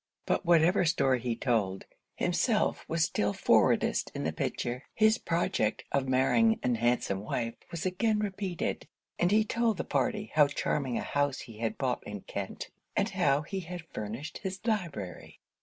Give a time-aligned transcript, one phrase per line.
[0.25, 6.07] But whatever story he told, himself was still forwardest in the picture; his project of
[6.07, 8.87] marrying an handsome wife was again repeated;
[9.19, 13.09] and he told the party how charming a house he had bought in Kent, and
[13.09, 15.39] how he had furnished his library.